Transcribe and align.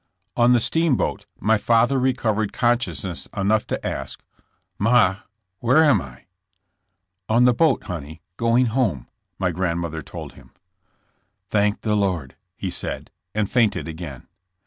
On 0.35 0.51
the 0.51 0.59
steamboat 0.59 1.27
my 1.39 1.59
father 1.59 1.99
recovered 1.99 2.51
conscious 2.51 3.03
ness 3.03 3.27
enough 3.37 3.67
to 3.67 3.85
ask: 3.85 4.23
"Ma, 4.79 5.17
where 5.59 5.83
am 5.83 6.01
I?" 6.01 6.25
0n 7.29 7.45
the 7.45 7.53
boat, 7.53 7.83
honey, 7.83 8.23
going 8.35 8.65
home,'' 8.73 9.07
my 9.37 9.51
grand 9.51 9.79
mother 9.79 10.01
told 10.01 10.33
him. 10.33 10.53
"Thank 11.51 11.81
the 11.81 11.93
Lord," 11.95 12.35
he 12.55 12.71
said, 12.71 13.11
and 13.35 13.47
fainted 13.47 13.87
again. 13.87 14.27